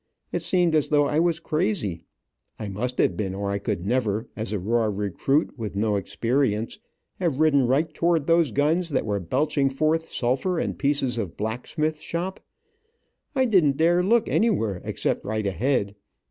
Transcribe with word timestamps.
It 0.31 0.41
seemed 0.41 0.73
as 0.73 0.89
though 0.89 1.05
I 1.05 1.19
was 1.19 1.39
crazy. 1.39 2.05
I 2.57 2.69
must 2.69 2.97
have 2.97 3.15
been 3.15 3.35
or 3.35 3.51
I 3.51 3.59
could 3.59 3.85
never, 3.85 4.27
as 4.35 4.51
a 4.51 4.57
raw 4.57 4.85
recruit, 4.85 5.55
with 5.59 5.75
no 5.75 5.95
experience, 5.95 6.79
have 7.19 7.39
ridden 7.39 7.67
right 7.67 7.93
toward 7.93 8.25
those 8.25 8.51
guns 8.51 8.89
that 8.89 9.05
were 9.05 9.19
belching 9.19 9.69
forth 9.69 10.09
sulphur 10.11 10.57
and 10.57 10.75
pieces 10.79 11.19
of 11.19 11.37
blacksmith 11.37 11.99
shop. 12.01 12.39
I 13.35 13.45
didn't 13.45 13.77
dare 13.77 14.01
look 14.01 14.27
anywhere 14.27 14.81
except 14.83 15.23
right 15.23 15.45
ahead. 15.45 15.93